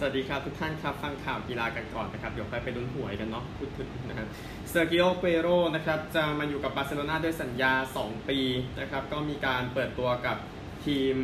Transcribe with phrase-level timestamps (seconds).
[0.00, 4.28] สวัสดีครับทุกท่านครับ ฟังข่าวกีฬากันก่อนนะครับ เดี๋ยวไปไปลุ้นหวยกันเนาะพูดถึงนะครับ
[4.70, 8.38] เซร์คิโออเกโรนะครับจะมาอยู่กับบาร์เซโลนาด้วยสัญญา 2 ปี
[8.80, 10.36] นะครับก็มีการเปิดตัวกับ
[10.86, 11.16] ทีม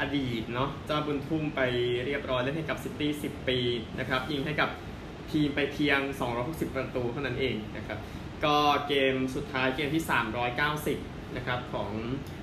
[0.00, 1.60] อดีตเนาะเจ้าบุญทุ่มไป
[2.06, 3.58] เรียบร้อยเล่นให้กับซิตี้ 10 ปี
[3.98, 4.70] นะครับยิงให้กับ
[5.32, 6.00] ทีมไปเพียง
[6.38, 7.98] 260 ประตูเท่านั้นเองนะครับ
[8.44, 8.56] ก็
[8.88, 10.04] เกมสุดท้ายเกมที่
[10.88, 11.90] 390 นะครับของ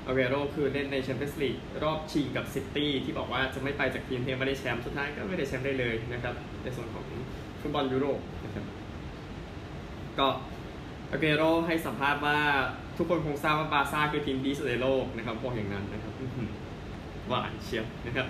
[0.08, 7.06] อาเกโรคือเล่นในแชมเปี้ยนส์ลีกรอบชิงกับซิตี้ที่บอกว่าจะไม่ไปจากทีมที่ไม่ได้แชมป์สุดท้ายก็ไม่ได้แชมป์ได้เลยนะครับในส่วนของ
[7.62, 8.66] ฟุตบอลยุโรปนะครับ
[10.20, 10.28] ก็
[11.12, 12.38] อาเวโรให้สัมภาษณ์ว่า
[12.98, 16.14] ทุกคนคงทราบว่าบาซ่าคือทีมดีสุดในโลกนะครับพวกอย่างนั้นนะครับ
[17.28, 18.28] หวานเชียวนะครับ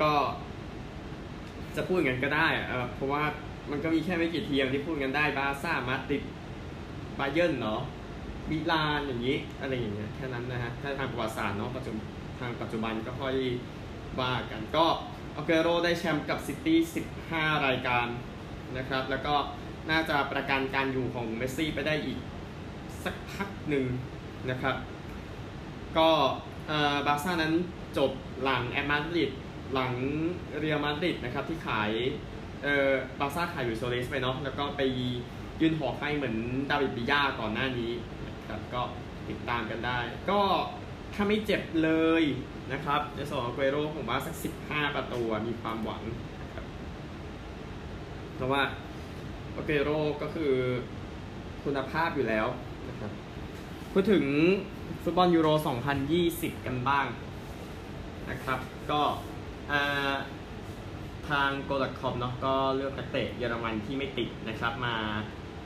[0.00, 0.12] ก็
[1.76, 2.48] จะพูดอย่างนั้นก็ได้
[2.94, 3.24] เพราะว่า
[3.70, 6.22] มันก็มีแค่ไม่กี่ทีมที่พูดกันได้บาซ่ามาดริด
[7.18, 7.80] บาเยิร์นเนาะ
[8.50, 12.04] มิลานอย่างนี้อะไรอย่างเงี้ยแค่นั้นนะฮะถ้าทางประวัติศาสตร์เนาะปัจจุบัน
[12.40, 13.36] ทางปัจจุบันก็ค่อย
[14.20, 14.86] ว่ากันก็
[15.36, 16.78] อาเกโรได้แชมป์กับซิตี้
[17.22, 18.06] 15 รายการ
[18.76, 19.34] นะครับ แล้วก็
[19.90, 22.18] น่าจะประกันการอยู่ของเมสซี่ไปได้อีก
[23.04, 23.84] สักพักหนึ่ง
[24.50, 24.76] นะครับ
[25.98, 26.10] ก็
[26.68, 27.54] เอ่อบาร์ซ่านั้น
[27.98, 28.10] จบ
[28.42, 29.30] หลังแอตมาดริด
[29.74, 29.92] หลัง
[30.58, 31.90] เรอัลมาดริดนะครับที่ขาย
[32.62, 34.82] เอ่อบาร์ซ่าขายอยู่โซเลสไปเนาะแล้วก็ไป
[35.60, 36.36] ยืนหอให้เหมือน
[36.70, 37.92] ดาวิดบิยาก่อนหน้านี้
[38.50, 38.82] นะครับก็
[39.28, 39.98] ติดตามกันได้
[40.30, 40.40] ก็
[41.14, 42.22] ถ้าไม่เจ็บเลย
[42.72, 44.34] นะครับในส่วนของเกโรผมว่าสัก
[44.66, 46.02] 15 ประตูมีความหวัง
[46.42, 46.64] นะครับ
[48.34, 48.62] เพราะว่า
[49.66, 49.90] เกโร
[50.22, 50.52] ก็คือ
[51.64, 52.46] คุณภาพอยู่แล้ว
[52.88, 53.12] นะครับ
[53.92, 54.24] พูดถึง
[55.02, 55.48] ฟุตบอลยูโร
[56.06, 57.06] 2020 กันบ้าง
[58.30, 58.58] นะครับ
[58.90, 59.02] ก็
[59.70, 60.14] อ่า
[61.28, 64.94] ทาง g o l c o m เนาะก็เลือกนักเตะเยอรมันที่ไม่ติดนะครับ มา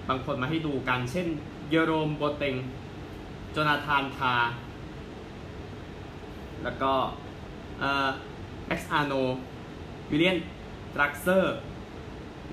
[0.09, 1.27] บางคนมาให้ดูกันเช่น
[1.71, 2.55] เยโรมโบเตง
[3.53, 4.35] โจนาธานทา
[6.63, 6.93] แล้วก็
[7.81, 9.13] เอ็กซ์อาโน
[10.11, 10.41] ยูเลียนด
[11.01, 11.57] รักเซอร์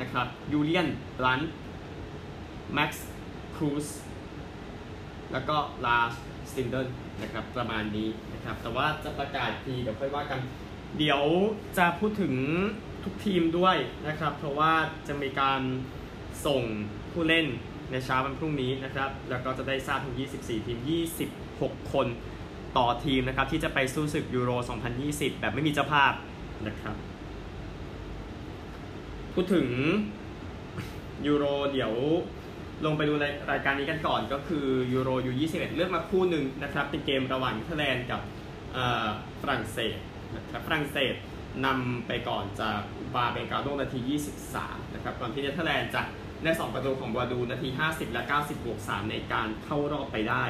[0.02, 0.88] นะครับยูเลียน
[1.18, 1.42] บลัน
[2.74, 3.08] แม็กซ์
[3.56, 3.88] ครูซ
[5.32, 6.14] แล้วก็ลาส
[6.50, 6.88] สตินเดน
[7.22, 10.40] นะครับประมาณนี้นะครับ แต่ว่าจะประกาศทีเดี๋ยวค่อยว่ากัน
[10.98, 11.24] เดี๋ยว
[11.78, 12.34] จะพูดถึง
[13.04, 13.76] ทุกทีมด้วย
[14.08, 14.74] นะครับ เพราะว่า
[15.08, 15.62] จะมีการ
[16.46, 16.62] ส่ง
[17.12, 17.48] ผู้เล่น
[17.92, 20.80] ในเช้าวันพรุ่งนี้นะครับ แล้วก็จะได้ทราบถึง 24 ทีม
[21.36, 22.08] 26 คน
[22.78, 24.52] ต่อทีมนะครับ ที่จะไปสู้ศึกยูโร
[24.96, 26.14] 2020 แบบไม่มีเจ้าภาพ
[26.68, 26.96] นะครับ
[29.34, 29.68] พูดถึง
[31.28, 31.94] ยูโรเดี๋ยว
[32.86, 33.14] ลงไปดู
[33.52, 38.22] รายการนี้กันก่อนก็คือยูโรยู21 เลือกมาคู่หนึ่งนะครับ เป็นเกมระหว่างเนเธอร์แลนด์กับ
[39.42, 39.98] ฝรั่งเศส
[40.36, 41.14] นะครับฝรั่งเศส
[41.66, 42.80] นำไปก่อนจาก
[43.16, 44.00] บาเบงกาโดนาที
[44.48, 46.02] 23 นะครับก่อนที่เนเธอร์แลนด์จะ
[46.44, 50.44] ได้2ประตูของโบอาดูนาที 50 และ 90 บวก 3 ในการเข้ารอบไปได้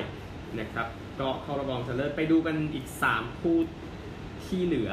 [0.59, 0.87] นะครับ
[1.19, 3.57] ก็เข้ารอบรองชนะเลิศไปดูกันอีก 3 คู่
[4.45, 4.91] ที่เหลือ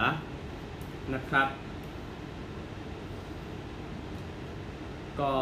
[1.14, 1.48] นะครับ
[5.20, 5.34] ก็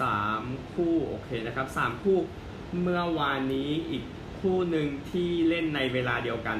[0.00, 2.18] สามคู่โอเคนะครับสามคู่
[2.82, 4.04] เมื่อวานนี้อีก
[4.40, 6.58] คู่หนึ่งที่เล่นในเวลาเดียวกัน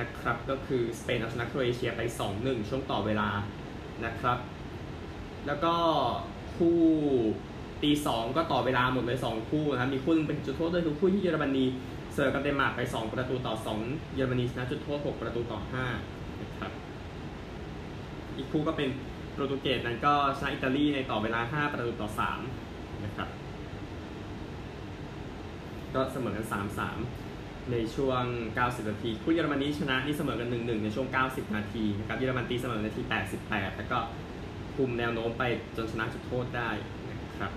[0.00, 2.00] นะครับ ก็คือสเปนเอาชนะโครเอเชียไป
[2.34, 3.28] 2-1 ช่วงต่อเวลา
[4.04, 4.38] นะครับ
[5.46, 5.74] แล้วก็
[6.60, 6.78] คู่
[7.82, 11.64] ตีสองก็ต่อเวลาหมดเลย2คู่นะครับมีคู่นึงเป็นจุดโทษด้วยทุกคู่ที่เยอรมนี
[12.14, 13.54] เสิร์ฟกับเดนมาร์กไป2ประตูต่อ
[13.86, 15.58] 2เยอรมนีชนะจุดโทษ6ประตูต่อ
[16.00, 16.72] 5นะครับ
[18.36, 18.88] อีกคู่ก็เป็น
[19.32, 22.08] โปรตุเกสนั้นก็ชนะอิตาลีในต่อเวลา5ประตูต่อ
[22.56, 23.28] 3นะครับ
[25.94, 26.46] ก็เสมอกัน
[27.08, 28.22] 3-3ในช่วง
[28.56, 33.02] 90 นาที คู่เยอรมนีชนะที่เสมอกัน 1-1 ในช่วง 90 นาทีนะครับ เยอรมันตีเสมอนาที
[33.40, 33.98] 88 แล้วก็
[34.76, 35.42] คุมแนวโน้มไป
[35.76, 36.70] จนชนะจุดโทษได้
[37.10, 37.52] นะครับ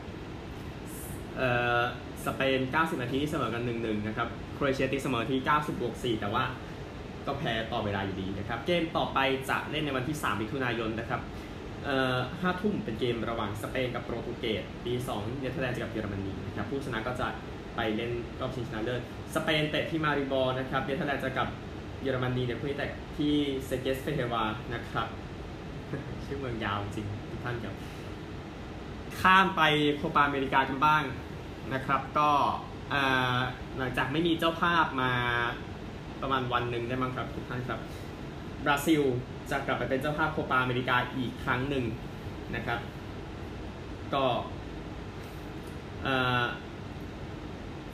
[1.38, 1.82] เอ่อ
[2.26, 6.44] สเปน 90 นาทีเสมอกัน 1-1 นะครับ โครเอเชียตีเสมอที่ 90บวก4แต่ว่า
[7.28, 9.20] ก็แพ้ต่อเวลาอยู่ดีนะครับ เกมต่อไป
[9.50, 11.22] จะเล่นในวันที่ 3 มิถุนายนนะครับ
[11.86, 17.28] เอ่อห้าทุ่มเป็นเกมระหว่างสเปนกับโปรตุเกสปีสองเนเธอร์แลนด์กับเยอรมนีนะครับ ผู้ชนะก็จะ
[17.76, 19.02] ไปเล่นรอบชิงชนะเลิศ
[19.36, 21.48] สเปนเตะที่มาริบอร์นะครับ เนเธอร์แลนด์จะกับ
[22.02, 22.88] เยอรมนีเนี่ยคู่นี้เตะ
[23.18, 23.34] ที่
[23.66, 24.44] เซเกสเฟเฮวาร์
[24.74, 25.08] นะครับ
[26.26, 27.76] ชื่อเมืองยาวจริงทุกท่านครับ
[29.22, 29.62] ข้ามไป
[29.98, 31.04] โคปาอเมริกากันบ้าง
[31.74, 32.30] นะครับ ก็
[33.78, 35.12] หลังจากไม่มีเจ้าภาพมา
[36.22, 37.80] ประมาณวันหนึ่งได้มั้งครับทุกท่านครับ
[38.66, 39.02] บราซิล
[39.52, 41.86] จะกลับไปเป็นเจ้าภาพโคปาอเมริกาอีกครั้งหนึ่ง
[42.56, 42.80] นะครับ
[44.14, 44.26] ก็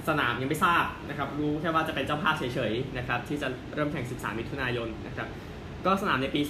[0.08, 5.28] สนามยังไม่ทราบนะครับ รู้แค่ว่าจะเป็นเจ้าภาพเฉยๆนะครับ ที่จะเริ่มแข่ง 13 มิถุนายนนะครับ
[5.86, 6.42] ก็สนามในปี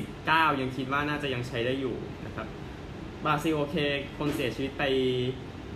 [0.00, 1.96] 2019 ยังคิดว่าน่าจะยังใช้ได้อยู่
[2.26, 2.46] นะครับ
[3.24, 3.76] บราซิลโอเค
[4.18, 4.84] คนเสียชีวิตไป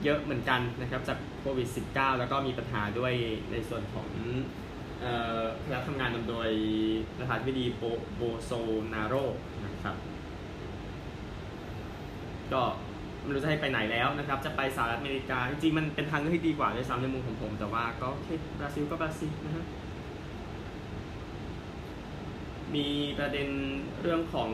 [0.05, 3.13] เยอะเหมือนกันนะครับจากโควิด -19 แล้วก็มีปัญหาด้วย
[3.51, 4.09] ในส่วนของ
[5.65, 6.51] คณะทำงานนำโดย
[7.19, 7.67] ประธานธิดี
[8.17, 8.51] โบโซ
[8.93, 9.15] นาโร
[9.67, 9.97] นะครับ
[12.53, 12.63] ก็
[13.23, 18.29] ไม่รู้จะให้ไปไหนแล้วนะครับ จะไปสหรัฐอเมริกา จริงๆ มันเป็นทางเลือกที่ดีกว่าในซ้ำในมุมของผม แต่ว่าก็โอเค
[18.59, 19.65] บราซิลก็บราซิลนะฮะ
[22.77, 22.89] มี
[23.19, 23.49] ประเด็น
[24.03, 24.51] เรื่องของ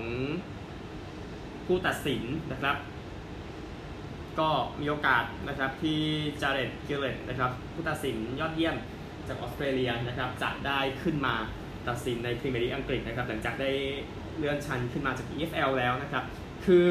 [1.67, 2.23] ผู้ตัดสิน
[2.53, 2.77] นะครับ
[4.39, 4.49] ก็
[4.81, 6.01] มีโอกาสนะครับที่
[6.43, 8.77] จาร์เรตกิเลตนะครับผู้ตัดสินยอดเยี่ยม
[9.29, 11.35] จากออสเตรเลียนะครับจะได้ขึ้นมา
[11.89, 13.71] ตัดสินในพรีเมียร์ลีกอังกฤษนะครับหลังจากได้
[14.37, 16.25] เลื่อนชั้นขึ้นมาจาก EFL แล้วนะครับ
[16.65, 16.87] คือ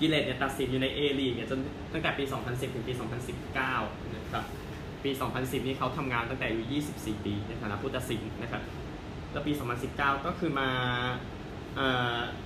[0.00, 1.60] กิเลตเนี่ยตัดสินอยู่ใน A ลีกเนี่ยจน
[1.92, 2.92] ตั้งแต่ปี 2010 ถึงปี
[3.52, 4.44] 2019 นะครับ
[5.04, 6.64] ปี 2010 นี่เขาทำงานตั้งแต่อายุ
[6.96, 8.62] 24 ปีในฐานะผู้ตัดสินนะครับ
[9.32, 9.52] แล้วปี
[9.88, 10.68] 2019 ก็คือมา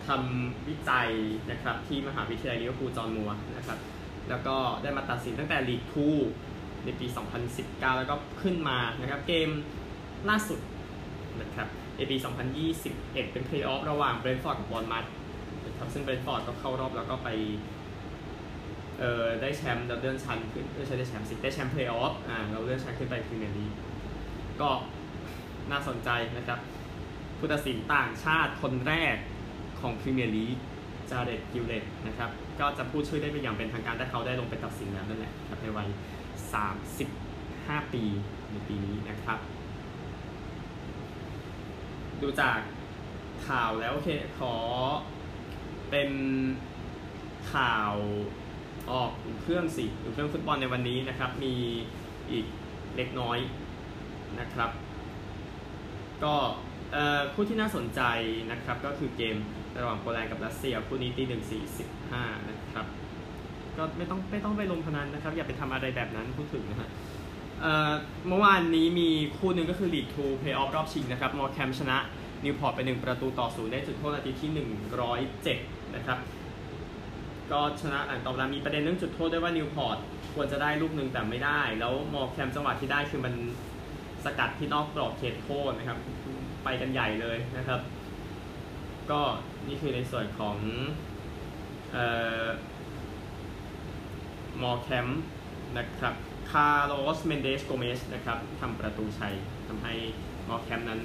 [0.06, 1.10] ทำวิจัย
[1.50, 3.78] นะครับที่มหาวิทยาลัยลิเวอร์พูลจอห์นมัวร์สนะครับ
[4.28, 5.82] แล้วก็ได้มาตัดสินตั้งแต่ลีก
[6.32, 7.06] 2ในปี
[7.52, 9.48] 2019 แล้วก็ขึ้นมานะครับเกม
[10.28, 10.60] ล่าสุด
[11.40, 12.16] นะครับในปี
[12.74, 15.04] 2021 เป็นเพลย์ออฟระหว่างเบรนฟอร์ดกับบอร์นมัธ
[15.66, 17.28] นะครับซึ่งเบรนฟอร์ดก็เข้ารอบแล้วก็ไป
[18.98, 23.72] เอ่อได้แชมป์ดับเบิลชันขึ้นไม่ใช่ได้แชมป์สิได้แชมป์เพลย์ออฟอ่าเราเลื่อนชั้นขึ้นไปพรีเมียร์ลีก
[24.60, 24.68] ก็
[25.70, 26.58] น่าสนใจนะครับ
[27.38, 29.16] ผู้ตัดสินต่างชาติคนแรก
[29.80, 30.56] ของพรีเมียร์ลีก
[31.10, 32.30] จาเร็ดกิลเลตต์นะครับ
[32.60, 35.88] ก็จะพูดชื่อได้เป็นอย่างเป็นทางการแต่เขาได้ลงไปตัดสินแล้วนั่นแหละครับในวัย
[37.10, 38.04] 35 ปี
[38.52, 39.38] ในปีนี้นะครับ
[42.22, 42.58] ดูจาก
[43.46, 44.54] ข่าวแล้วโอเค ขอ
[45.90, 46.10] เป็น
[47.54, 47.94] ข่าว
[48.90, 49.10] ออก
[49.42, 51.54] เครื่องสิเครื่องฟุตบอลในวันนี้นะครับ มี
[52.30, 52.46] อีก
[52.96, 53.38] เล็กน้อย
[54.40, 54.70] นะครับ
[56.24, 56.34] ก็
[57.34, 58.00] คู่ที่น่าสนใจ
[58.50, 59.36] นะครับก็คือเกม
[59.80, 62.86] ระหว่างโปแลนด์กับรัสเซียคู่นี้ตีหนึ่งสี่สิบห้านะครับ
[63.76, 66.90] ก็ไม่ต้องไม่ต้องไปลงพนันนะครับ อย่าไปทำอะไรแบบนั้นพูดถึงนะฮะ
[68.28, 71.98] เมื่อวานนี้มีคู่หนึ่งก็คือลีกทูเพย์ออฟรอบชิงนะครับมอร์แคมชนะ
[72.44, 74.68] นิวพอร์ตไปหนึ่งประตูต่อศูนย์ได้จุดโทษนาทีที่หนึ่ง
[75.00, 75.58] ร้อยเจ็ด
[75.94, 76.18] นะครับ
[77.52, 79.98] ก็ชนะหลังตอบรับมีประเด็นเรื่องจุดโทษด้วยว่านิวพอร์ต
[80.34, 83.34] ควรจะได้ลูกหนึ่งแต่ไม่ได้ แล้วมอร์แคมจังหวะที่ได้คือมัน
[84.24, 85.98] สกัดที่นอกกรอบเขตโทษนะครับ
[86.68, 87.80] ไปกันใหญ่เลยนะครับ
[89.10, 89.20] ก็
[89.68, 90.56] นี่คือในส่วนของ
[94.62, 95.08] มอร์แคม
[95.78, 96.14] นะครับ
[96.50, 99.34] คาร์ลอสเมนเดสโกเมสนะครับทำประตูชัย
[99.68, 99.94] ทำให้
[100.48, 101.00] มอร์แคมนั้น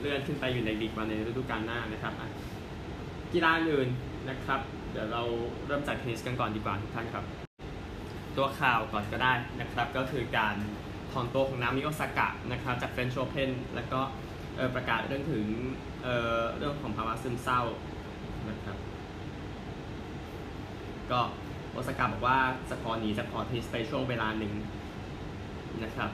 [0.00, 2.12] เลื่อนขึ้นไปอยู่ในลีกวันในฤดูกาลหน้านะครับ
[3.32, 3.88] กีฬาอื่น
[4.28, 4.60] นะครับ
[4.92, 5.22] เดี๋ยวเรา
[5.66, 7.24] เริ่มจากเทนนิสกันก่อนดีกว่าทุกท่านครับ
[8.36, 10.56] ตัวข่าวก่อนก็ได้นะครับ ก็คือการ
[11.12, 14.00] ถอนตัวของนามิโอซากะนะครับจากเฟรนช์โอเพนแล้วก็
[14.74, 15.46] ประกาศเรื่องถึง
[16.02, 17.60] เรื่องของภาวะซึมเศร้า
[18.50, 18.76] นะครับ
[21.10, 21.20] ก็
[21.70, 22.38] โอซากะบอกว่า
[22.70, 24.52] จะขอหนีจากคอร์ตเทนนิสไปช่วงเวลาหนึ่ง
[25.84, 26.10] นะครับ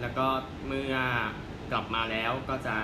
[0.00, 0.26] แล้วก็
[0.66, 0.96] เมื่อ
[1.72, 2.76] กลับมาแล้วก็จะ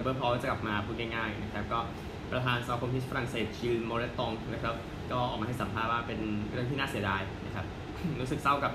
[0.00, 1.80] เบอร์พอจะกลับมาพูดง่ายๆนะครับก็
[2.30, 4.76] ประธานสมาคมทิสฝรั่งเศสชิลโมเรตองนะครับ
[5.10, 6.20] ก็ออกมาให้สัมภาษณ์ว่าเป็น
[6.52, 7.66] เรื่องที่น่าเสียดายนะครับ
[8.20, 8.72] รู้สึกเศร้ากับ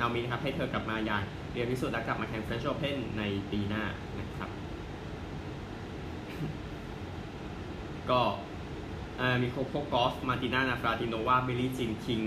[0.00, 3.84] นามีนะครับให้เธอกลับมาอย่าง เรียนพิสูจน์และกลับมาแข่งเฟรช์โอเพนในปีหน้า
[4.18, 4.50] นะครับ
[8.10, 8.20] ก็
[9.42, 12.20] มีโคโคกอฟมาติน่านาฟราติโนวาเบลลี่จินคิง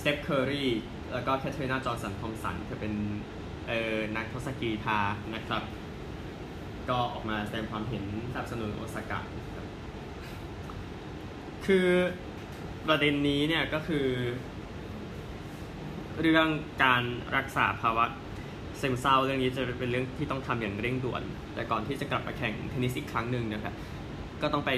[0.00, 0.70] สเตฟเคอร์รี่
[1.12, 2.94] แล้วก็แคทารีนาจอห์นสันทอมป์สันเธอเป็น
[4.16, 4.98] นักทศกีฬา
[5.34, 5.62] นะครับ
[6.88, 9.18] ก็ออกมาแสดงความเห็นสนับสนุนโอซากะ
[11.66, 11.88] คือ
[12.86, 14.06] ประเด็นนี้เนี่ยก็คือ
[16.20, 16.48] เรื่อง
[16.84, 17.02] การ
[17.36, 18.04] รักษาภาวะ
[18.80, 21.22] ซึมเศร้าเรื่องนี้จะเป็นเรื่องที่ต้องทำอย่างเร่งด่วน
[21.54, 23.74] แต่ก่อนที่จะกลับมาแข่งเทนนิสอีกครั้งหนึ่งนะครับ
[24.42, 24.70] ก็ต้องไป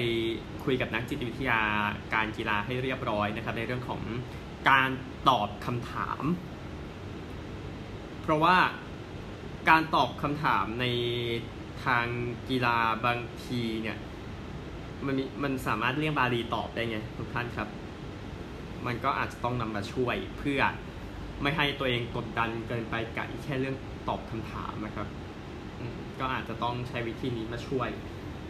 [0.63, 1.59] คุยกับนักจิตวิทยา
[2.13, 4.01] การกีฬาให้เรียบร้อยนะครับในเรื่องของ
[4.69, 4.89] การ
[5.29, 6.23] ตอบคำถาม
[8.21, 8.57] เพราะว่า
[9.69, 10.85] การตอบคำถามใน
[11.85, 12.05] ทาง
[12.49, 13.97] กีฬาบางทีเนี่ย
[15.05, 17.69] มันมันสามารถเรียกบาลีตอบได้ไงทุกท่านครับ
[18.85, 20.61] มันก็อาจจะต้องนำมาช่วยเพื่อ
[21.41, 23.75] ไม่ให้ตัวเองกดดันเกินไปกับแค่เรื่อง
[24.07, 25.07] ตอบคำถามนะครับ
[26.19, 27.89] ก็อาจจะต้องใช้วิธีนี้มาช่วย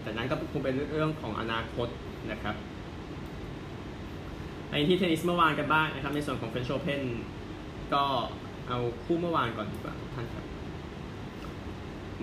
[0.01, 1.87] แต่นั้นก็คงเป็นเรื่องของอนาคต
[2.31, 2.55] นะครับ
[4.71, 7.01] ในที่เทนนิสเมื่อวานกันบ้างนะครับ ในส่วนของเฟรนช์โอเพน
[7.93, 8.03] ก็
[8.67, 10.45] เอาคู่เมื่อวานก่อนดีกว่าทุกท่านครับ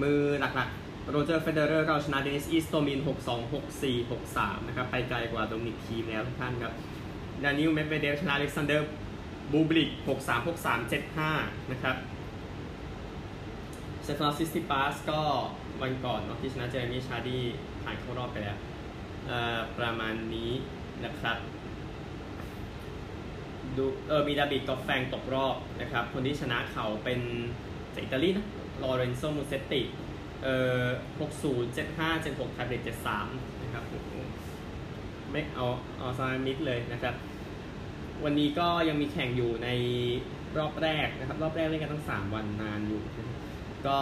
[0.02, 6.72] มือหลักๆ โรเจอร์เฟเดอเรอร์ก็ชนะเดนิสอีสโตมิน 6-2 6-4 6-3 นะครับ ไปไกลกว่าโดมินิกทีมแล้วทุกท่านครับ
[7.42, 8.88] ดานิลเมดเวเดฟชนะอเล็กซานเดอร์
[9.52, 11.30] บูบลิกหกสามหกสามเจ็ดห้า
[11.72, 11.96] นะครับ
[14.10, 15.20] เซฟาซิสติปาสก็
[15.82, 17.42] วันก่อนที่ชนะเจอร์มี่ชาร์ดี้
[17.82, 18.58] ผ่านเข้ารอบไปแล้ว
[19.78, 20.52] ประมาณนี้
[21.04, 21.38] นะครับ
[23.76, 27.20] ดูเออมีดาบิดกับแฟงตกรอบนะครับ คนที่ชนะเขาเป็น
[27.94, 28.46] จากอิตาลีนะ
[28.82, 29.82] ลอเรนโซมูเซตติ
[30.42, 30.86] เอ่อ
[31.18, 32.82] 60 75 76ไทเบรก
[33.22, 33.84] 73นะครับ
[35.30, 35.66] ไม่เอา
[35.98, 37.14] เอาซามิดเลยนะครับ
[38.24, 39.68] วันนี้ก็ยังมีแข่งอยู่ใน
[40.58, 43.02] รอบแรกนะครับ รอบแรกเล่นกันตั้ง3วันนานอยู่
[43.87, 43.96] ก็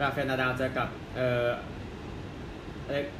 [0.00, 1.48] ราฟาเอลนาดาลเจอกับเอ่อ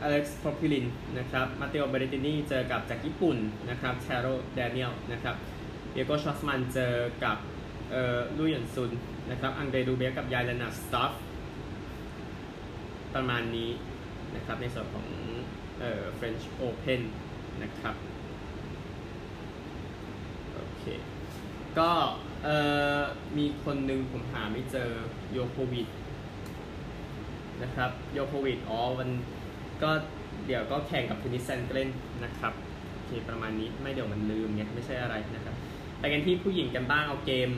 [0.02, 0.86] อเล็กซี่โพไพริน
[1.18, 3.36] นะครับมาเตโอเบรตินีเจอกับจากญี่ปุ่น
[3.70, 5.34] นะครับเทโรแดเนียลนะครับ
[5.92, 7.36] ดิเอโกชวาร์ตซ์มันเจอกับ
[7.90, 8.90] เอ่อลู่เยนซุน
[9.30, 11.12] นะครับอันเดรรูเบลฟกับยานเลนนาร์ดสตรัฟฟ์
[13.14, 13.70] ประมาณนี้
[14.34, 15.06] นะครับในส่วนของ
[15.80, 17.00] เอ่อ French Open
[17.62, 17.94] นะครับ
[20.54, 20.84] โอเค
[21.78, 21.90] ก็
[22.44, 22.56] เอ่
[22.98, 23.00] อ
[23.38, 24.90] มีคนหนึ่งผมหาไม่เจอ
[25.32, 25.86] โยโควิด
[27.62, 29.10] นะครับโยโควิดอ๋อวัน
[29.82, 29.90] ก็
[30.46, 31.88] เดี๋ยวก็แข่งกับเทนนิสแซนเกลน
[32.24, 32.52] นะครับ
[32.92, 35.54] โอเคประมาณนี้ไม่เดี๋ยวมันลืมไงไม่ใช่อะไรนะครับ
[35.98, 37.50] ไปกันที่ผู้หญิงกันบ้างเอาเกม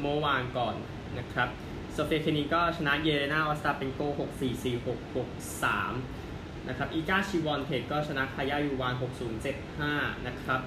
[0.00, 0.74] เมื่อวานก่อน
[1.18, 1.48] นะครับ
[1.92, 5.28] โซเฟียเคนีก็ชนะเยเลนาออสตาเป็นโก 6 4 4 6 6
[5.62, 10.60] 3 นะครับอีกาชิวอนเทคก็ชนะคายายูวาน 6 0 7 5 นะครับ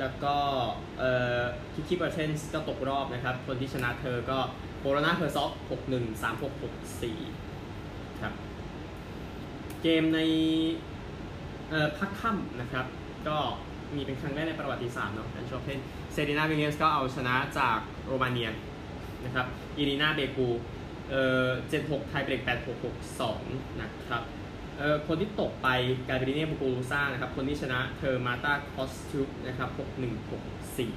[0.00, 0.36] แล้วก็
[0.98, 4.38] เอ่อคิคิเบอร์เทนส์ก็ตกรอบนะครับ คนที่ชนะเธอก็
[4.80, 6.72] โบโรนาเพอร์ซอฟ6 1 3 6 6
[7.02, 7.39] 4
[9.82, 10.20] เกมใน
[11.98, 12.86] พักค่ำนะครับ
[13.28, 13.36] ก็
[13.94, 15.78] มีเป็นครั้งแรกในประวัติศาสตร์เนาะแอนชอเพน
[16.12, 18.50] เซรีนาวิลเลียมส์ก็เอาชนะจากโรมาเนีย
[19.24, 19.46] นะครับ
[19.76, 20.48] อีรีนาเบกู
[21.10, 23.42] เอ่อเจ็ดหกไทยเบรกแปดหกหกสอง
[23.80, 24.22] นะครับ
[24.78, 25.68] เอ่อคนที่ตกไป
[26.08, 30.42] กาเป็นดิเน่บูกูซ่านะครับ คนที่ชนะเธอมาตาคอสตูนะครับหกหนึ่งหก
[30.78, 30.92] สี่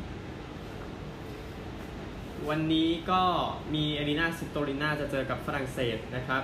[2.49, 3.23] วันนี้ก็
[3.73, 6.43] มีเอลินาซิโตริน่าจะเจอกับฝรั่งเศสนะครับ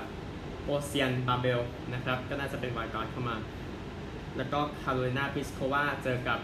[0.87, 1.61] เซียนบาเบล
[1.93, 3.35] นะครับ ก็น่าจะเป็นวายการ์ดเข้ามา
[4.37, 6.39] แล้วก็คาโรลินาพิสโควาเจอกับ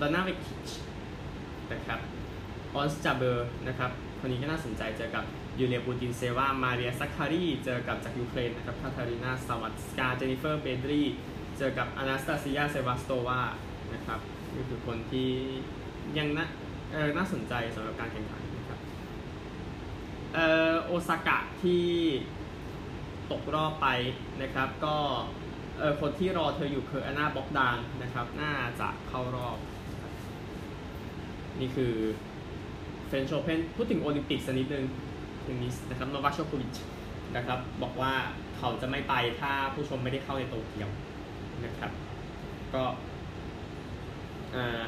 [0.00, 0.70] ดอนนาเวคิช
[1.72, 2.00] นะครับ
[2.74, 5.24] ออนส์จาเบอร์นะครับ คนนี้ก็น่าสนใจเจอกับ
[5.58, 11.02] ยูเลียปูตินเซวา มาเรียซัคคารี เจอกับจากยูเครนนะครับคาทารินาซาวาตสกา เจนนิเฟอร์เบรดี้
[11.58, 13.40] เจอกับอนาสตาซิยาเซวาสโตวา
[13.94, 14.20] นะครับ
[14.54, 15.30] นี่คือคนที่
[16.18, 16.46] ยังน่า
[16.92, 18.78] เออน่าสนใจสำหรับการแข่งขันนะครับ
[20.34, 20.38] เอ
[20.70, 21.84] อโอซากะที่
[23.32, 23.88] ตกรอบไป
[24.42, 24.96] นะครับ ก็
[25.78, 29.58] เออคนที่รอเธออยู่คืออนาบ็อกดานนะครับ น่าจะเข้ารอบ
[31.60, 31.94] นี่คือ
[33.08, 34.84] เฟนช์โอเพนพูดถึงโอลิมปิกสักนิดนึง
[35.40, 36.76] เทนนิสนะครับโนวาโชโควิช
[37.36, 38.12] นะครับ บอกว่า
[38.56, 40.90] เขาจะไม่ไปถ้าผู้ชมไม่ได้เข้าในโตเกียว
[41.64, 41.90] นะครับ
[42.74, 42.84] ก็
[44.54, 44.82] อ่า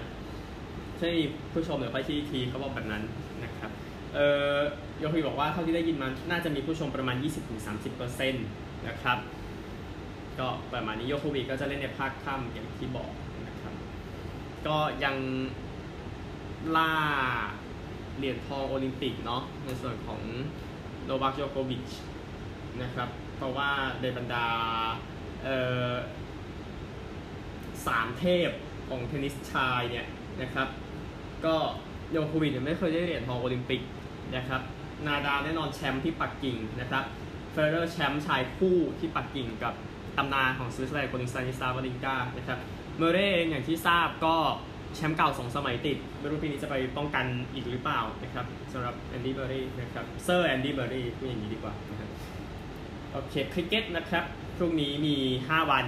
[0.98, 1.10] ใช่
[1.52, 3.02] ผู้ชมหรือไปที่ทีเขาบอกแบบนั้น
[3.44, 3.70] นะครับ
[4.14, 4.58] เอ่อ
[5.04, 7.16] ยคีบอกว่าเท่าที่ได้ยินมา น่าจะมีผู้ชมประมาณ
[7.80, 9.18] 20-30%นะครับ
[10.38, 13.11] ก็ประมาณนี้โยโควิก็จะเล่นในภาคค่ำอย่างที่บอก
[13.49, 13.75] นะครับ
[14.66, 15.16] ก็ยัง
[16.76, 16.92] ล่า
[18.16, 20.20] เหรียญทองโอลิมปิกเนาะในส่วนของ
[21.04, 21.88] โนวัคโยโควิช
[22.82, 23.70] นะครับ เพราะว่า
[24.00, 24.46] ในบรรดา
[25.42, 25.56] เอ่
[25.90, 25.92] อ
[27.87, 28.50] สามเทพ
[28.88, 30.06] ของเทนนิสชายเนี่ย
[30.42, 30.68] นะครับ
[31.44, 31.56] ก็
[32.11, 33.80] โยโควิชไม่เคยได้เหรียญทองโอลิมปิก
[34.37, 34.61] นะครับ
[35.06, 37.04] นาดาแน่นอนแชมป์ที่ปักกิ่งนะครับ
[37.52, 39.74] เฟเดอเรอร์แชมป์ชายคู่ที่ปักกิ่งกับ
[40.18, 42.58] ตำนานของสวิตเซอร์แลนด์คนนึงสตานิสลาสวาวรินกานะครับ
[42.98, 44.36] เมอร์เรย์เองอย่างที่ทราบก็
[44.96, 47.24] แชมป์เก่าสองสมัยติด ไม่รู้ปีนี้จะไปป้องกัน
[47.54, 52.10] อีกหรือเปล่านะครับสำหรับแอนดี้เมอร์รี่นะครับเซอร์แอนดี้เมอร์รี่พูดอย่างนี้ดีกว่านะครับ
[53.12, 54.24] โอเคคริกเก็ตนะครับ
[54.56, 55.84] พรุ่งนี้มี 5 วัน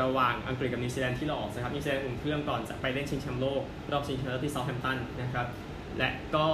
[0.00, 5.46] ระหว่างอังกฤษกับนิวซีแลนด์ที่เราออกนะครับนิวซีแลนด์อุ่นเครื่องก่อนจะไปเล่นชิงแชมป์โลก รอบชิงแชมป์โลกที่เซาท์แฮมป์ตันนะครับ
[5.98, 6.46] และก็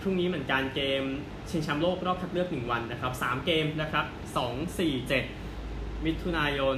[0.00, 1.02] พรุ่งนี้เหมือนกันเกม
[1.50, 4.06] ชิงแชมป์โลกรอบคัดเลือก 1 วันนะครับ 3 เกมนะครับ
[4.42, 6.76] 2 4 7 มิถุนายน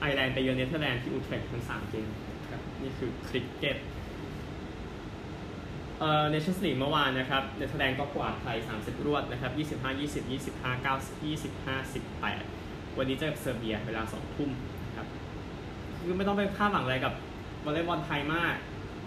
[0.00, 2.08] ไอร์แลนด์ไปเยือนเนเธอร์แลนด์ที่อูเทรคทั้ง 3 เกม
[2.40, 3.76] นะครับนี่คือคริกเก็ต
[5.98, 10.22] เอ่อเนชั่นส์ลีกเมื่อวานนะครับเนเธอร์แลนด์ก็กวาดไทย 30 รวดนะครับ 25 20
[10.54, 10.88] 25 9
[11.22, 11.94] 25
[12.34, 14.50] 18 วันนี้เจอกับเซอร์เบียเวลา 2 ทุ่ม
[14.86, 15.06] นะครับ
[15.96, 17.12] คือไม่ต้องไปคาดหวังอะไรกับ
[17.64, 18.54] วอลเลย์บอลไทยมาก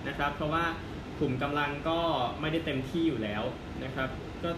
[0.07, 0.63] นะครับ เพราะว่า
[1.21, 1.99] กลุ่มกำลังก็
[2.41, 3.43] ไม่ได้เต็มที่อยู่แล้ว
[3.83, 4.09] นะครับ
[4.43, 4.49] ก็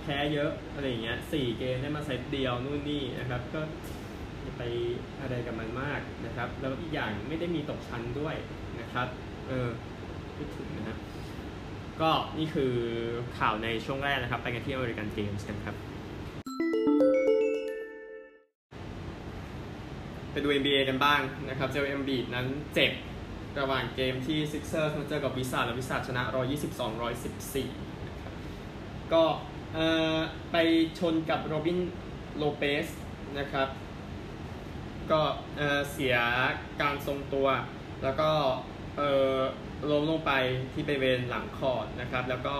[0.00, 3.60] แพ้เยอะอะไรอย่างเงี้ยสี่เกมได้มาเซตเดียวนู่นนี่นะครับ ก็
[4.58, 4.62] ไป
[5.20, 8.36] อะไรกับมันมากนะครับ แล้วอีกอย่างไม่ได้มีตกชั้นด้วย
[8.80, 9.08] นะครับ
[9.48, 9.68] เออ
[10.36, 10.98] พูดถึงนะครับ
[12.00, 12.72] ก็นี่คือ
[13.38, 15.76] ข่าวในช่วงแรกนะครับ ไปกันที่อเมริกันเกมส์กันครับ
[20.32, 22.92] ไปดู NBA กันบ้างนะครับ โจเอ ล เอ็มบีดนั้นเจ็บ
[23.58, 26.22] ระหว่างเกมที่ซิกเซอร์เจอกับวิซาร์ดส์และวิซาร์ดส์ชนะ
[26.68, 26.90] 122
[27.50, 28.34] 114นะครับ
[29.12, 29.24] ก็
[30.52, 30.56] ไป
[30.98, 31.78] ชนกับโรบิน
[32.36, 32.86] โลเปส
[33.38, 33.68] นะครับ
[35.10, 35.20] ก็
[35.92, 36.16] เสีย
[36.80, 37.48] การทรงตัว
[38.02, 38.30] แล้วก็
[39.90, 40.32] ล้มลงไป
[40.72, 42.54] ที่บริเวณหลังคอร์ดนะครับ แล้วก็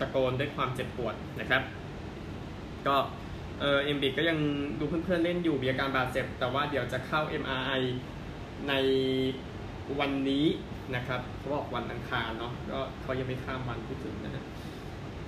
[0.00, 1.62] ตะโกนด้วยความเจ็บปวดนะครับ
[2.86, 2.96] ก็
[3.60, 4.38] เออเอ็มบีดก็ยัง
[4.78, 7.82] ดูเพื่อนๆเล่นอยู่มีอาการบาดเจ็บ แต่ว่าเดี๋ยวจะเข้า MRI
[8.68, 8.72] ใน
[10.00, 10.46] วันนี้
[10.94, 14.44] นะครับเขาบอกวันอังคารเนาะก็เขายังไม่ข้ามวันพูดถึงนะฮะ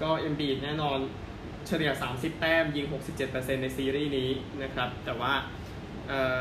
[0.02, 0.98] ก็เอ็มบีดแน่นอน
[1.66, 2.86] เฉลี่ย 30 แต้มยิง
[3.24, 4.30] 67%ในซีรีส์นี้
[4.62, 5.32] นะครับ แต่ว่า
[6.08, 6.38] เออ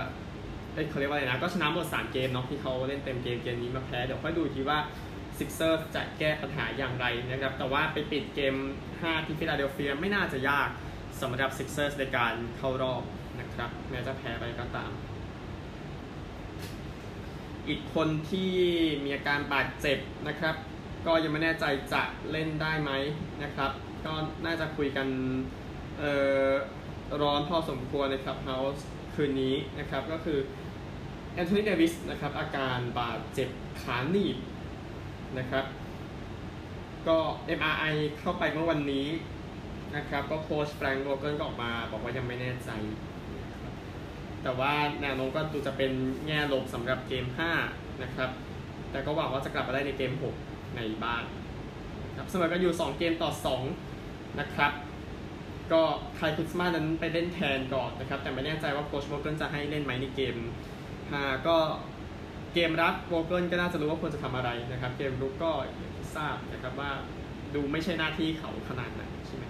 [0.89, 4.79] เขาเรียกว่าอะไรนะ ก็ชนะหมด 3 เกมเนาะที่เขาเล่นเต็มเกมเกมนี้มาแพ้ เดี๋ยวค่อยดูทีว่า
[5.37, 8.55] ซิกเซอร์จะแก้ปัญหาอย่างไรนะครับ แต่ว่าไปปิดเกม
[8.91, 10.69] 5 ที่ฟิลาเดลเฟียไม่น่าจะยาก
[11.21, 13.03] สำหรับซิกเซอร์ในการเข้ารอบ
[13.39, 14.91] นะครับ แม้จะแพ้ไปก็ตาม
[17.67, 18.51] อีกคนที่
[19.03, 19.97] มีอาการบาดเจ็บ
[20.27, 20.55] นะครับ
[21.05, 22.91] ก็ยังไม่แน่ใจจะเล่นได้ไหม
[23.43, 23.71] นะครับ
[24.05, 24.13] ก็
[24.45, 25.07] น่าจะคุยกัน
[27.21, 30.39] ร้อนพอสมควรในคลับเฮาส์คืนนี้นะครับ ก็คือ
[31.33, 33.49] แอนโทนีเดวิสนะครับ อาการบาดเจ็บ
[33.81, 34.37] ขาหนีบ
[35.37, 35.65] นะครับ
[37.07, 37.17] ก็
[37.57, 39.07] MRI เข้าไปเมื่อวันนี้
[39.95, 42.69] นะครับ ก็โค้ชแฟรงก์โวเกลก็ออกมา บอกว่ายังไม่แน่ใจ
[44.43, 45.91] แต่ว่าแนวโน้มก็ดูจะเป็น
[46.27, 47.25] แง่ลบสำหรับเกม
[47.63, 48.29] 5 นะครับ
[48.91, 50.13] แต่ก็หวังว่าจะกลับมาได้ในเกม
[50.45, 51.23] 6 ในบ้าน
[52.17, 53.31] ครับเสมอกันอยู่ 2 เกมต่อ
[53.85, 54.71] 2 นะครับ
[55.71, 55.81] ก็
[56.15, 60.35] ไคล์ คุซมานั้นไปเล่นแทนก่อนนะครับ แต่ไม่แน่ใจว่าโค้ชโวเกลจะให้เล่นไหมในเกม
[60.91, 61.57] 5 ก็
[62.53, 65.51] เกมรับโวเกลก็น่าจะรู้ว่าควรจะทำอะไรนะครับ เกมรุกก็
[66.15, 66.91] ทราบนะครับว่า
[67.55, 69.43] ดูไม่ใช่หน้าที่เขาขนาดนั้นใช่ไหม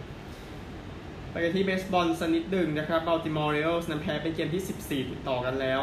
[1.44, 4.64] กันที่เบสบอลสักนิดนึงนะครับบัลติมอร์ โอริโอลส์นั้นแพ้เป็นเกมที่
[5.06, 5.82] 14 ติดต่อกันแล้ว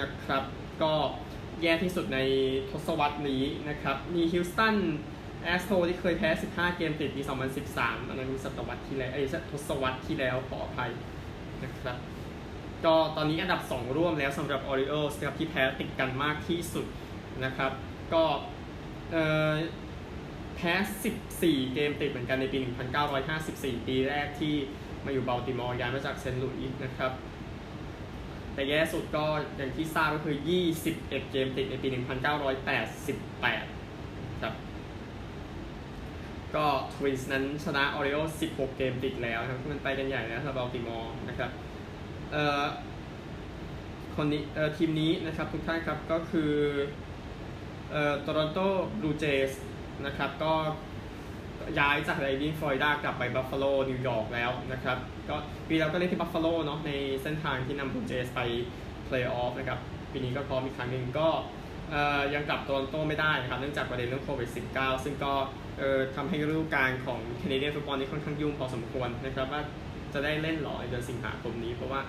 [0.00, 0.42] นะครับ
[0.82, 0.92] ก็
[1.62, 2.18] แย่ที่สุดใน
[2.70, 4.76] ทศวรรษนี้นะครับ มีฮิวสตัน
[5.44, 7.22] แอสโทรส์ที่เคยแพ้ 15 เกมติดปี
[7.66, 10.90] 2013 อันนั้นศตวรรษที่แล้วไอ้ทศวรรษที่แล้วขออภัย
[11.64, 11.96] นะครับ
[12.84, 16.86] ก็ตอนนี้อันดับ 2 ร่วมแล้วสำหรับ Orioles ครับที่แพ้ติดกันมากที่สุด
[17.44, 17.72] นะครับ
[18.12, 18.24] ก็
[20.56, 20.74] แพ้
[21.24, 22.58] 14 เกมติดเหมือนกันในปี
[23.22, 24.54] 1954 ปีแรกที่
[25.06, 27.12] มาอยู่บัลติมอร์ย้ายมาจากเซนต์หลุยส์นะครับ
[28.54, 29.24] แต่แย่สุดก็
[29.56, 30.36] อย่างที่ทราบก็คือ
[30.80, 34.54] 21 เกมติดในปี 1988 ครับ
[36.54, 38.16] ก็ทวินส์นั้นชนะโอริโอลส์
[38.50, 41.50] 16 เกมติดแล้วครับมันไปกันใหญ่แล้วสำหรับบัลติมอร์นะครับ
[42.32, 42.64] เอ่อ
[44.16, 46.52] คนนี้เอ่อทีมนี้นะครับทุกท่านครับก็คือ
[47.90, 48.58] เอ่อโตรอนโต
[49.00, 49.50] บลูเจส
[50.06, 50.52] นะครับก็
[51.78, 54.98] ย้ายจากดันีดินฟลอริดากลับไปบัฟฟาโลนิวยอร์กแล้วนะครับ
[55.28, 55.36] ก็
[55.68, 58.40] ปีแล้วก็เล่นที่บัฟฟาโลเนาะในเส้นทางที่นำบลูเจสไป
[59.04, 59.78] เพลย์ออฟนะครับ
[60.12, 61.28] ปีนี้ก็พร้อมอีกครั้งหนึ่งก็
[62.34, 65.32] ยังกลับโตรอนโตไม่ได้นะครับเนื่องจากประเด็นเรื่องโควิด -19 ซึ่งก็
[66.16, 69.62] ทำให้ฤดูกาลของแคนาเดียนฟุตบอลนี้ค่อนข้างยุ่งพอสมควรนะครับว่า
[70.12, 72.00] จะได้เล่นหรอในเดือนสิงหาคมนี้เพราะว่า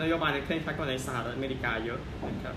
[0.00, 2.56] นโยบายในเคร่งครัดกว่าในสหรัฐอเมริกาเยอะนะครับ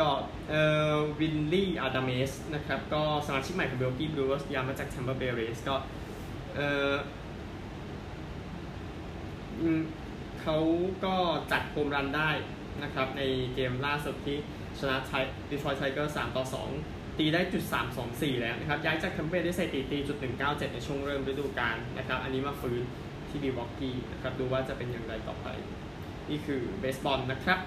[0.00, 0.08] ก็
[0.50, 5.74] เอ่อวิลลี่ อดาเมสนะครับก็สมาชิกใหม่ของมิลวอกี้บริวเวอร์ส ย้ายมาจากแทมปาเบย์เรย์สก็
[6.56, 6.92] เอ่อ
[10.42, 10.56] เขา
[11.04, 11.14] ก็
[11.52, 12.30] จัดโฮมรันได้
[12.82, 13.22] นะครับใน
[13.54, 14.38] เกมล่าสุดที่
[14.78, 15.12] ชนะ
[15.50, 16.44] ดีทรอยต์ ไทเกอร์ส 3ต่อ
[16.82, 17.64] 2ตีได้จุด
[18.02, 22.82] 324แล้วนะครับ ย้ายจากแทมเปอร์ได้ใสถิติตีจุด197ในช่วงเริ่มฤดูกาลนะครับ อันนี้มาฟื้น
[23.28, 25.48] ที่มิลวอกี้นะครับ ดูว่าจะเป็นอย่างไรต่อไป
[26.30, 27.58] นี่คือเบสบอลนะครับ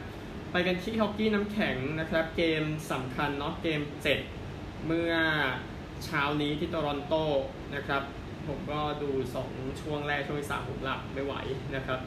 [0.51, 3.79] ไปกันที่ฮอกกี้น้ำแข็งนะครับ เกมสำคัญเนาะเกม
[4.33, 5.13] 7 เมื่อ
[6.05, 7.13] เช้านี้ที่โตรอนโต
[7.75, 8.01] นะครับ
[8.47, 9.09] ผมก็ดู
[9.45, 11.33] 2 ช่วงแรก ช่วงที่3ผมหลับไม่ไหว
[11.75, 11.99] นะครับ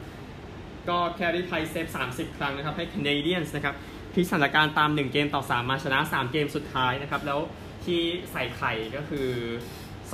[0.89, 3.75] ก็แครี่ ไพรซ์ เซฟ 30 ครั้งนะครับ ให้ Canadiens นะครับ
[4.13, 7.39] พลิกสถานการณ์ตาม 1 เกมต่อ 3 มาชนะ 3 เกมสุดท้ายนะครับ แล้ว
[7.85, 8.01] ที่
[8.31, 9.29] ใส่ไข่ก็คือ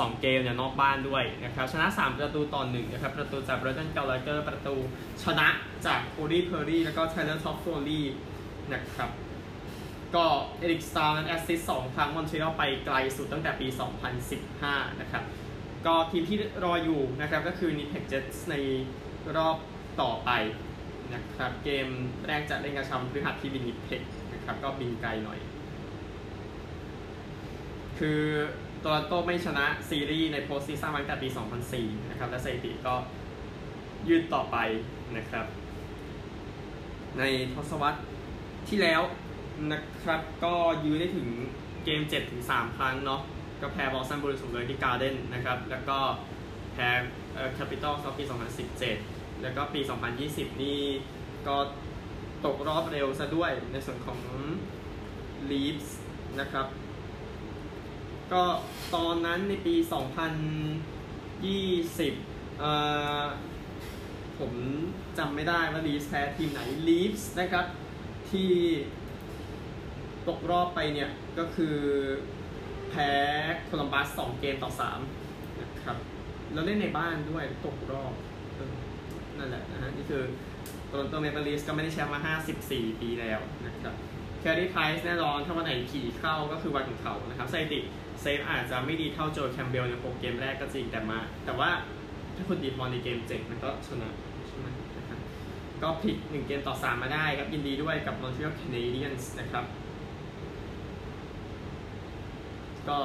[0.03, 4.75] 2 เกมเนี่ยนอกบ้านด้วยนะครับชนะ 3 ประตูต่อ1นะครับประตูจากเบรนแดน กัลลาเกอร์ประตู
[5.23, 5.47] ชนะ
[5.85, 8.05] จากคอรี่ เพอร์รี่แล้วก็ไทเลอร์ ทอฟโฟลี่
[8.73, 9.09] นะครับ
[10.15, 10.25] ก็
[10.59, 13.67] เอริกสตาลนั้น assist 2ครั้งมอนทรีออลไปไกลสุดตั้งแต่ปี
[14.33, 15.23] 2015 นะครับ
[15.85, 18.55] ก็ทีมที่รออยู่นะครับก็คือนิเทคเจ็ตใน
[19.37, 19.57] รอบ
[20.01, 20.29] ต่อไป
[21.13, 21.87] นะครับเกม
[22.27, 24.01] แรกจะเล่นกระชับพฤหัสที่วินนิเพก
[24.33, 25.39] นะครับก็บินไกลหน่อย
[27.99, 28.21] คือ
[28.87, 31.27] โตรอนโตไม่ชนะซีรีส์ใน postseason มาตั้งแต่ปี
[31.69, 32.95] 2004 นะครับ และสถิติก็
[34.09, 34.57] ยืดต่อไป
[35.17, 35.45] นะครับ
[37.17, 37.23] ใน
[37.53, 37.99] ทศวรรษ
[38.67, 39.01] ที่แล้ว
[39.71, 40.53] นะครับก็
[40.85, 41.27] ยื้อได้ถึง
[41.85, 43.21] เกม 7 ถึง 3 ครั้งเนาะ
[43.61, 45.99] ก็แพ้บอสตันบริสุทธิ์เลยที่การ์เด้นนะครับ แล้วก็
[46.73, 46.89] แพ้
[47.33, 48.23] เอ่อแคปิตอลปี
[48.83, 49.81] 2017 แล้วก็ปี
[50.21, 50.81] 2020 นี่
[51.47, 51.55] ก็
[52.45, 54.19] ตกรอบเร็วซะด้วยในส่วนของ
[55.49, 55.97] ลีฟส์
[56.41, 56.67] นะครับ
[58.33, 58.43] ก็
[58.95, 59.87] ตอนนั้นในปี 2020
[62.59, 62.71] เอ่
[63.21, 63.23] อ
[64.39, 64.51] ผม
[65.17, 67.65] จำไม่ได้ว่าลีฟส์แพ้ทีมไหนลีฟส์นะครับ
[68.29, 68.51] ที่
[70.27, 71.77] ตกรอบไปเนี่ย ก็คือ
[72.89, 73.11] แพ้
[73.65, 74.71] โคลัมบัส2เกมต่อ
[75.15, 75.97] 3นะครับ
[76.53, 78.13] แล้วเล่นในบ้านด้วยตกรอบ
[79.37, 80.23] นั่นแหละนะฮะนี่คือ
[80.87, 83.93] โตรอนโตเมเปิลลีฟส์ก็ไม่ได้แชมป์มา 54 ปีแล้วนะครับ
[84.39, 87.79] แครี่ ไพรซ์แน่นอนถ้าวันไหนขี่เข้าก็คือวันของเขานะครับสถิติ
[88.21, 91.69] เซฟอาจจะไม่ดีเท่าโจแคมเบลในโปรเกมแรกก็จริงแต่มา แต่ว่า
[92.35, 94.09] ถ้าคุณดีพอในเกมเจ็ดมันก็ชนะ
[94.47, 95.19] ใช่ไหมนะครับ
[95.81, 99.65] ก็พลิกหนึ่งเกมต่อสามาได้ครับยินดีด้วยกับ Montreal Canadiens นะครับ
[102.89, 102.99] ก็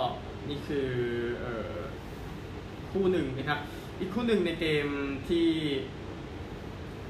[0.48, 0.88] นี่คือ
[1.44, 1.46] อ
[1.76, 1.78] อ
[2.90, 3.58] คู่หนึ่งนะครับ
[3.98, 4.86] อีกคู่หนึ่งในเกม
[5.28, 5.48] ที่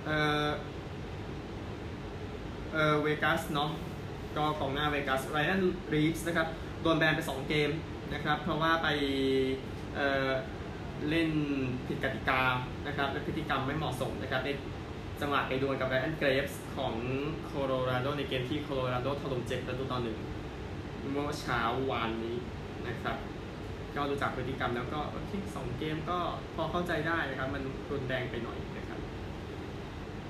[0.04, 0.10] เอ
[0.46, 0.50] อ
[2.72, 3.70] เออเวกัสเนาะ
[4.36, 5.62] ก็กองหน้าเวกัสไรอัน
[5.94, 6.48] รีฟส์นะครับ
[6.82, 7.70] โดนแบนไป 2 เกม
[8.12, 8.88] นะครับ เพราะว่าไป
[9.94, 11.30] เเล่น
[11.86, 12.42] ผิดกติกา
[12.86, 14.50] นะครับ และพฤติกรรมไม่เหมาะสมนะครับใน
[15.20, 16.94] จังหวะไปดวลกับไรอันเกรฟส์ของ
[17.44, 20.18] โคโลราโดในเกมที่โคโลราโดถล่มเจ็ดประตูต่อหนึ่ง
[21.10, 22.36] เมื่อเช้าวานนี้
[22.88, 23.16] นะครับ
[23.94, 26.18] ก็ดูจากพฤติกรรมแล้วก็โอเคสองเกมก็
[26.54, 28.98] พอเข้าใจได้นะครับ มันรุนแรงไปหน่อยนะครับ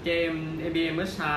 [0.05, 0.33] เกม
[0.68, 1.37] NBA เมื่อเช้า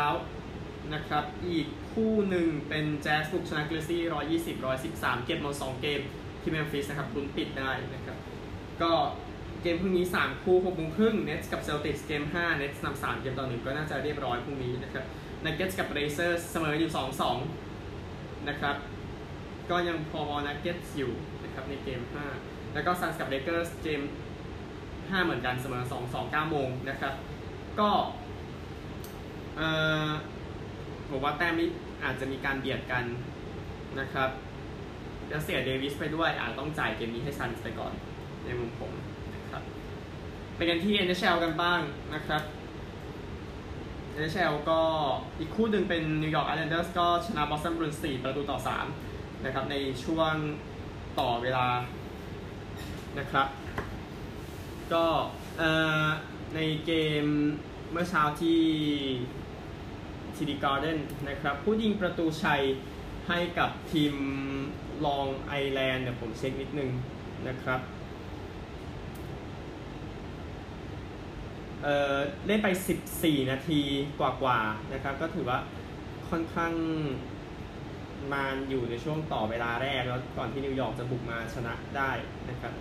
[0.93, 6.01] นะครับ อีกคู่หนึ่งเป็นแจ๊สบุกชนะกริซลีส์ร้อยยี่สิบร้อยสิบสามเก็บหมดสองเกม
[6.45, 8.17] ที่เมมฟิสนะครับลุ้นปิดได้นะครับ
[8.81, 8.91] ก็
[9.61, 15.05] เกมพรุ่งนี้ 3 คู่6โมงครึ่งเน t กับเซลติกเกม5เน t นำ3เกมต่อหนึ่งก็น่าจะเรียบร้อยพรุ่งนี้นะครับ
[15.43, 16.91] นักเก็ตกับเบลเซอร์สเสมออยู่
[17.69, 18.75] 2-2 นะครับ
[19.71, 22.01] ก็ยังพอนักเก็ตอยู่นะครับในเกม
[22.37, 24.01] 5 แล้วก็ซันส์กับเลเกอร์สเกม
[24.61, 27.13] 5 เหมือนกันเสมอ 2 2 9 โมงนะครับ
[27.79, 27.89] ก็
[31.09, 31.69] ผมว่าแต้มนี้
[32.03, 33.03] อาจจะมีการเบียดกัน
[33.99, 34.29] นะครับ
[35.31, 37.93] จะเสียเดวิสไปด้วยอาจต้องจ่ายเกมนี้ให้ซันไปก่อน
[38.45, 38.91] ในมุมผม
[39.35, 39.63] นะครับ
[40.55, 41.79] ไปกันที่ NHL กันบ้าง
[42.13, 42.41] นะครับ
[44.19, 44.81] NHL ก็
[45.39, 48.59] อีกคู่หนึ่งเป็น New York Islanders ก็ชนะ Boston Bruins 4ประตูต่อ
[49.01, 50.33] 3 นะครับ ในช่วง
[51.19, 51.67] ต่อเวลา
[53.19, 53.47] นะครับ
[54.93, 55.05] ก็
[55.57, 55.69] เอ่
[56.03, 56.05] อ
[56.55, 56.91] ในเก
[57.23, 57.25] ม
[57.91, 58.61] เมื่อเช้าที่
[60.35, 62.61] ทีดีการ์เดนนะครับ ผู้ยิงประตูชัย
[63.27, 64.13] ให้กับทีม
[65.05, 66.89] ลองไอแลนด์เดี๋ยผมเช็คนิดนึง
[67.47, 67.79] นะครับ
[71.83, 72.67] เอ่อเล่นไป
[73.09, 73.81] 14 นาที
[74.19, 75.59] กว่าๆนะครับ ก็ถือว่า
[76.29, 76.73] ค่อนข้าง
[78.31, 82.11] มานอยู่ในช่วงต่อเวลาแรกแล้วก่อนที่นิวยอร์กจะบุกมาชนะได้
[82.49, 82.73] นะครับ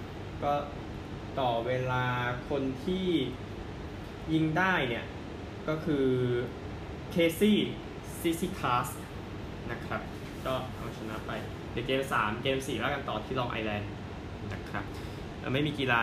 [0.43, 0.53] ก็
[1.41, 2.07] ต่อเวลา
[2.51, 3.07] คนที่
[4.33, 5.05] ยิงได้เนี่ย
[5.69, 6.07] ก็คือ
[7.11, 8.89] Casey Cizikas
[9.73, 10.01] นะครับ
[10.47, 11.33] ก็เอาชนะไป
[11.73, 13.91] เดี๋ยวเกม 3 เกม 4 แล้วกันต่อที่ลองไอแลนด์
[14.53, 14.85] นะครับ
[15.53, 16.03] ไม่มีกีฬา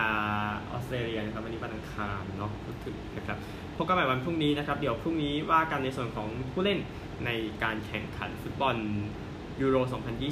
[0.70, 3.38] ออสเตรเลียนะครับวันนี้วันอังคารเนาะพูดถึงนะครับ
[3.76, 6.78] พบกันใหม่วันพรุ่งนี้นะครับ เดี๋ยวพรุ่งนี้ว่ากันในส่วนของผู้เล่น
[7.26, 7.30] ใน
[7.62, 8.76] การแข่งขันฟุตบอล
[9.60, 9.76] ยูโร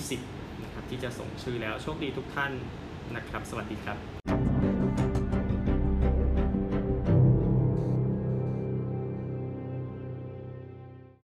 [0.03, 2.53] 2020 นะครับที่จะส่งชื่อแล้วโชคดีทุกท่าน
[3.17, 4.20] นะครับ สวัสดีครับ